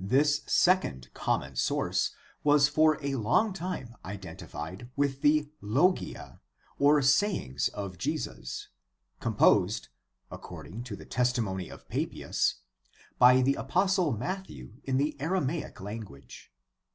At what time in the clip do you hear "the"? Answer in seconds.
5.20-5.50, 10.96-11.04, 13.42-13.56, 14.96-15.20